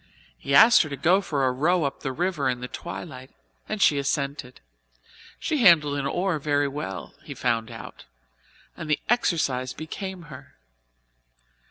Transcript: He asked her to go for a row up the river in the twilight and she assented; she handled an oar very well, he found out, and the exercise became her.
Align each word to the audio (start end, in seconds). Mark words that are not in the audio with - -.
He 0.35 0.55
asked 0.55 0.81
her 0.81 0.89
to 0.89 0.97
go 0.97 1.21
for 1.21 1.45
a 1.45 1.51
row 1.51 1.83
up 1.83 1.99
the 1.99 2.11
river 2.11 2.49
in 2.49 2.59
the 2.59 2.67
twilight 2.67 3.29
and 3.69 3.79
she 3.79 3.99
assented; 3.99 4.59
she 5.39 5.59
handled 5.59 5.99
an 5.99 6.07
oar 6.07 6.39
very 6.39 6.67
well, 6.67 7.13
he 7.23 7.35
found 7.35 7.69
out, 7.69 8.05
and 8.75 8.89
the 8.89 8.99
exercise 9.09 9.73
became 9.75 10.23
her. 10.23 10.55